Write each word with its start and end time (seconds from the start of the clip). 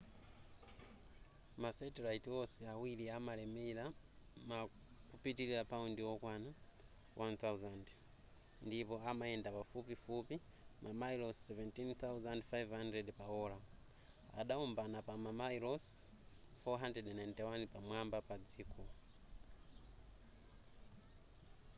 ma 1.61 1.69
satellite 1.79 2.27
wonse 2.35 2.61
awiri 2.73 3.05
amalemera 3.17 3.85
ma 4.49 4.57
kupitilira 5.09 5.63
paundi 5.71 6.01
wokwana 6.07 6.49
1000 7.19 7.87
ndipo 8.67 8.95
amayenda 9.11 9.49
pafupifupi 9.57 10.35
mamayilosi 10.85 11.41
17,500 11.53 13.09
pa 13.17 13.25
ola 13.43 13.57
adaombana 14.41 14.99
pa 15.07 15.13
mamayilosi 15.25 15.93
491 16.65 17.65
pamwamba 17.73 18.17
pa 18.27 18.35
dziko 18.47 18.81